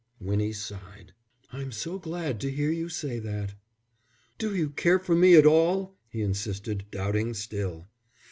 [0.19, 1.13] Winnie sighed.
[1.53, 3.53] "I'm so glad to hear you say that."
[4.39, 7.87] "Do you care for me at all?" he insisted, doubting still.